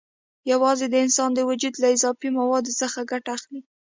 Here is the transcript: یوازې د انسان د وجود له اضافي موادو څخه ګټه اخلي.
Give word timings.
یوازې 0.51 0.85
د 0.89 0.95
انسان 1.05 1.29
د 1.33 1.39
وجود 1.49 1.73
له 1.81 1.87
اضافي 1.95 2.29
موادو 2.39 2.71
څخه 2.81 2.99
ګټه 3.11 3.29
اخلي. 3.37 3.61